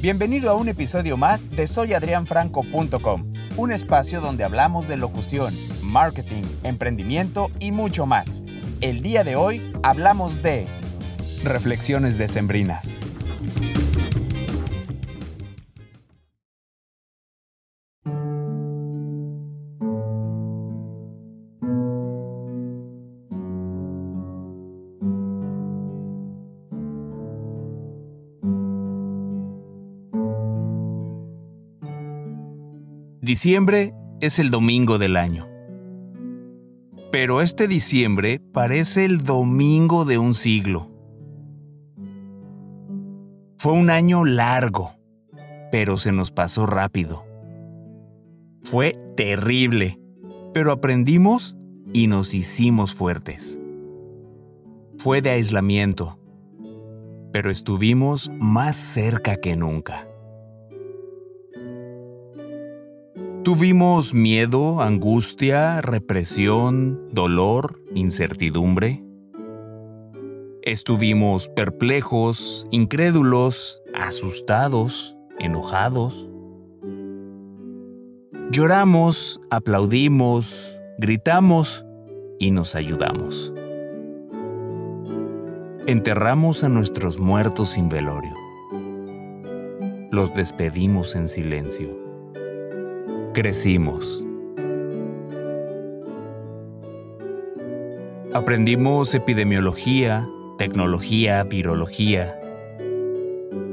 Bienvenido 0.00 0.50
a 0.50 0.54
un 0.54 0.68
episodio 0.68 1.16
más 1.16 1.50
de 1.50 1.66
soyadrianfranco.com, 1.66 3.32
un 3.56 3.72
espacio 3.72 4.20
donde 4.20 4.44
hablamos 4.44 4.86
de 4.86 4.96
locución, 4.96 5.52
marketing, 5.82 6.44
emprendimiento 6.62 7.50
y 7.58 7.72
mucho 7.72 8.06
más. 8.06 8.44
El 8.80 9.02
día 9.02 9.24
de 9.24 9.34
hoy 9.34 9.72
hablamos 9.82 10.40
de 10.40 10.68
reflexiones 11.42 12.16
decembrinas. 12.16 12.96
Diciembre 33.28 33.92
es 34.22 34.38
el 34.38 34.50
domingo 34.50 34.96
del 34.96 35.14
año. 35.14 35.46
Pero 37.12 37.42
este 37.42 37.68
diciembre 37.68 38.40
parece 38.54 39.04
el 39.04 39.22
domingo 39.22 40.06
de 40.06 40.16
un 40.16 40.32
siglo. 40.32 40.90
Fue 43.58 43.74
un 43.74 43.90
año 43.90 44.24
largo, 44.24 44.92
pero 45.70 45.98
se 45.98 46.10
nos 46.10 46.32
pasó 46.32 46.64
rápido. 46.64 47.26
Fue 48.62 48.98
terrible, 49.14 50.00
pero 50.54 50.72
aprendimos 50.72 51.54
y 51.92 52.06
nos 52.06 52.32
hicimos 52.32 52.94
fuertes. 52.94 53.60
Fue 54.96 55.20
de 55.20 55.32
aislamiento, 55.32 56.18
pero 57.30 57.50
estuvimos 57.50 58.30
más 58.38 58.78
cerca 58.78 59.36
que 59.36 59.54
nunca. 59.54 60.08
Tuvimos 63.48 64.12
miedo, 64.12 64.82
angustia, 64.82 65.80
represión, 65.80 67.08
dolor, 67.14 67.82
incertidumbre. 67.94 69.02
Estuvimos 70.60 71.48
perplejos, 71.48 72.68
incrédulos, 72.70 73.80
asustados, 73.94 75.16
enojados. 75.38 76.28
Lloramos, 78.50 79.40
aplaudimos, 79.50 80.78
gritamos 80.98 81.86
y 82.38 82.50
nos 82.50 82.74
ayudamos. 82.74 83.54
Enterramos 85.86 86.64
a 86.64 86.68
nuestros 86.68 87.18
muertos 87.18 87.70
sin 87.70 87.88
velorio. 87.88 88.34
Los 90.10 90.34
despedimos 90.34 91.16
en 91.16 91.30
silencio 91.30 92.07
crecimos. 93.38 94.26
Aprendimos 98.34 99.14
epidemiología, 99.14 100.28
tecnología, 100.58 101.44
virología. 101.44 102.36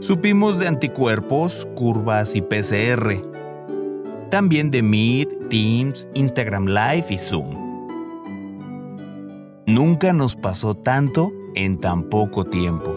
Supimos 0.00 0.58
de 0.58 0.68
anticuerpos, 0.68 1.66
curvas 1.76 2.36
y 2.36 2.42
PCR. 2.42 3.22
También 4.30 4.70
de 4.70 4.82
Meet, 4.82 5.48
Teams, 5.48 6.10
Instagram 6.12 6.66
Live 6.66 7.06
y 7.08 7.16
Zoom. 7.16 7.56
Nunca 9.64 10.12
nos 10.12 10.36
pasó 10.36 10.74
tanto 10.74 11.32
en 11.54 11.80
tan 11.80 12.10
poco 12.10 12.44
tiempo. 12.44 12.92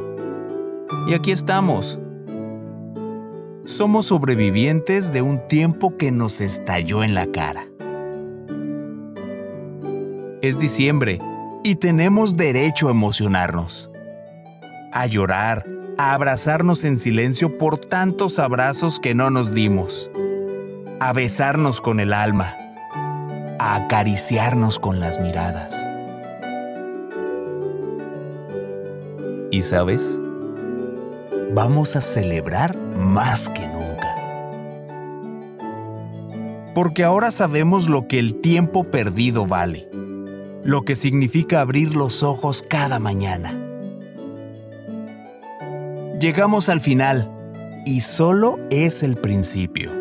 Y 1.08 1.14
aquí 1.14 1.32
estamos 1.32 1.98
somos 3.68 4.06
sobrevivientes 4.06 5.12
de 5.12 5.22
un 5.22 5.46
tiempo 5.46 5.98
que 5.98 6.10
nos 6.10 6.40
estalló 6.40 7.04
en 7.04 7.14
la 7.14 7.28
cara. 7.28 7.68
Es 10.42 10.58
diciembre 10.58 11.20
y 11.66 11.76
tenemos 11.76 12.38
derecho 12.38 12.88
a 12.88 12.92
emocionarnos, 12.92 13.92
a 14.94 15.06
llorar, 15.06 15.66
a 15.98 16.14
abrazarnos 16.14 16.86
en 16.86 16.95
silencio 16.95 17.58
por 17.58 17.77
tantos 17.77 18.39
abrazos 18.39 19.02
que 19.02 19.14
no 19.14 19.32
nos 19.32 19.54
dimos, 19.54 20.10
a 21.02 21.11
besarnos 21.11 21.82
con 21.82 22.00
el 22.00 22.14
alma, 22.14 22.56
a 23.60 23.76
acariciarnos 23.76 24.80
con 24.80 25.02
las 25.02 25.20
miradas. 25.20 25.86
¿Y 29.52 29.61
sabes? 29.61 30.22
Vamos 31.58 31.95
a 31.95 32.02
celebrar 32.02 32.78
más 32.78 33.50
que 33.50 33.68
nunca. 33.68 34.16
Porque 36.76 37.04
ahora 37.04 37.32
sabemos 37.32 37.90
lo 37.90 38.08
que 38.08 38.20
el 38.20 38.42
tiempo 38.42 38.84
perdido 38.92 39.48
vale, 39.48 39.90
lo 40.64 40.84
que 40.84 40.95
significa 40.95 41.60
abrir 41.60 41.95
los 41.95 42.22
ojos 42.22 42.64
cada 42.70 43.00
mañana. 43.00 43.60
Llegamos 46.20 46.70
al 46.70 46.80
final 46.80 47.32
y 47.88 48.02
solo 48.02 48.60
es 48.70 49.02
el 49.02 49.16
principio. 49.18 49.92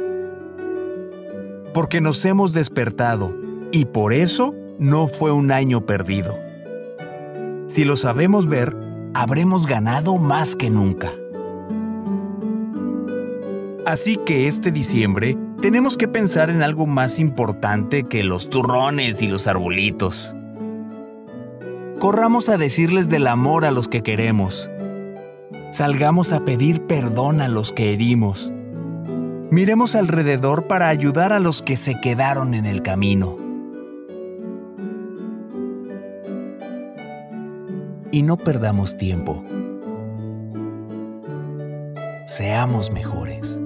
Porque 1.72 2.02
nos 2.02 2.22
hemos 2.26 2.52
despertado 2.52 3.34
y 3.72 3.86
por 3.86 4.12
eso 4.12 4.54
no 4.78 5.08
fue 5.08 5.32
un 5.32 5.50
año 5.50 5.86
perdido. 5.86 6.38
Si 7.66 7.86
lo 7.86 7.96
sabemos 7.96 8.46
ver, 8.46 8.76
habremos 9.14 9.66
ganado 9.66 10.18
más 10.18 10.54
que 10.54 10.68
nunca. 10.68 11.12
Así 13.86 14.16
que 14.16 14.48
este 14.48 14.72
diciembre 14.72 15.38
tenemos 15.62 15.96
que 15.96 16.08
pensar 16.08 16.50
en 16.50 16.60
algo 16.60 16.88
más 16.88 17.20
importante 17.20 18.02
que 18.02 18.24
los 18.24 18.50
turrones 18.50 19.22
y 19.22 19.28
los 19.28 19.46
arbolitos. 19.46 20.34
Corramos 22.00 22.48
a 22.48 22.56
decirles 22.56 23.08
del 23.08 23.28
amor 23.28 23.64
a 23.64 23.70
los 23.70 23.86
que 23.86 24.02
queremos. 24.02 24.68
Salgamos 25.70 26.32
a 26.32 26.44
pedir 26.44 26.84
perdón 26.88 27.40
a 27.40 27.46
los 27.46 27.70
que 27.70 27.92
herimos. 27.92 28.52
Miremos 29.52 29.94
alrededor 29.94 30.66
para 30.66 30.88
ayudar 30.88 31.32
a 31.32 31.38
los 31.38 31.62
que 31.62 31.76
se 31.76 32.00
quedaron 32.00 32.54
en 32.54 32.66
el 32.66 32.82
camino. 32.82 33.38
Y 38.10 38.22
no 38.22 38.36
perdamos 38.36 38.96
tiempo. 38.96 39.44
Seamos 42.26 42.90
mejores. 42.90 43.60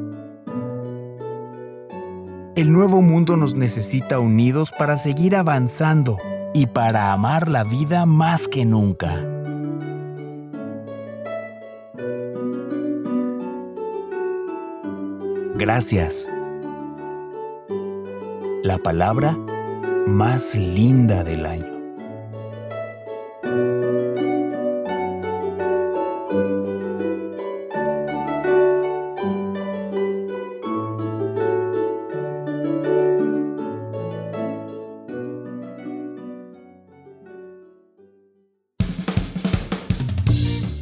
El 2.57 2.73
nuevo 2.73 3.01
mundo 3.01 3.37
nos 3.37 3.55
necesita 3.55 4.19
unidos 4.19 4.73
para 4.77 4.97
seguir 4.97 5.37
avanzando 5.37 6.19
y 6.53 6.67
para 6.67 7.13
amar 7.13 7.49
la 7.49 7.63
vida 7.63 8.07
más 8.07 8.49
que 8.49 8.65
nunca. 8.65 9.25
Gracias. 15.55 16.29
La 18.65 18.79
palabra 18.79 19.39
más 20.09 20.57
linda 20.57 21.23
del 21.23 21.47
año. 21.47 21.80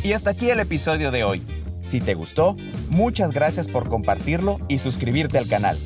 Y 0.09 0.15
hasta 0.15 0.31
aquí 0.31 0.49
el 0.49 0.59
episodio 0.59 1.11
de 1.11 1.23
hoy. 1.23 1.43
Si 1.85 2.01
te 2.01 2.15
gustó, 2.15 2.57
muchas 2.89 3.31
gracias 3.31 3.69
por 3.69 3.91
compartirlo 3.91 4.59
y 4.67 4.79
suscribirte 4.79 5.37
al 5.37 5.47
canal. 5.47 5.79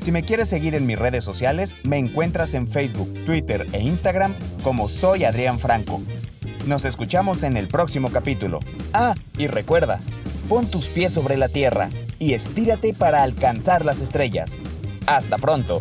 Si 0.00 0.10
me 0.10 0.24
quieres 0.24 0.48
seguir 0.48 0.74
en 0.74 0.86
mis 0.86 0.98
redes 0.98 1.22
sociales, 1.22 1.76
me 1.84 1.96
encuentras 1.96 2.54
en 2.54 2.66
Facebook, 2.66 3.24
Twitter 3.26 3.68
e 3.72 3.78
Instagram 3.78 4.34
como 4.64 4.88
Soy 4.88 5.22
Adrián 5.22 5.60
Franco. 5.60 6.02
Nos 6.66 6.84
escuchamos 6.84 7.44
en 7.44 7.56
el 7.56 7.68
próximo 7.68 8.10
capítulo. 8.10 8.58
Ah, 8.92 9.14
y 9.38 9.46
recuerda, 9.46 10.00
pon 10.48 10.66
tus 10.66 10.88
pies 10.88 11.12
sobre 11.12 11.36
la 11.36 11.48
tierra 11.48 11.90
y 12.18 12.32
estírate 12.32 12.92
para 12.92 13.22
alcanzar 13.22 13.84
las 13.84 14.00
estrellas. 14.00 14.60
Hasta 15.06 15.38
pronto. 15.38 15.80